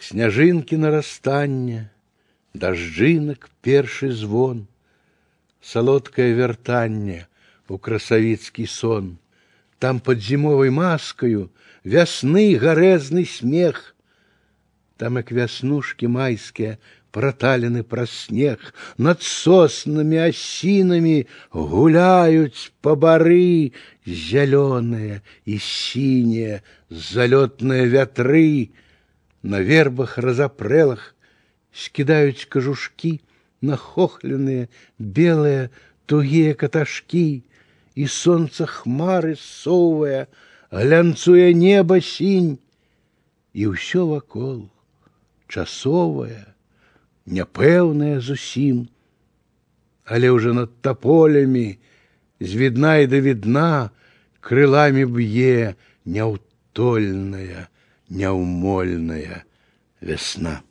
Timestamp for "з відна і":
52.40-53.10